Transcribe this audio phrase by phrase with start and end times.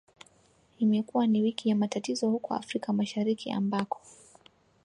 [0.79, 4.01] Imekuwa ni wiki ya matatizo huko Afrika Mashariki ambako